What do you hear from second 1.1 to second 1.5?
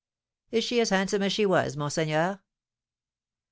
as she